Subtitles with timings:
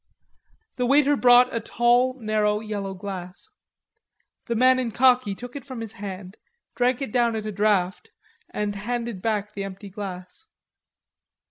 [0.77, 3.47] The waiter brought a tall narrow yellow glass.
[4.47, 6.37] The man in khaki took it from his hand,
[6.75, 8.09] drank it down at a draught
[8.51, 10.47] and handed back the empty glass.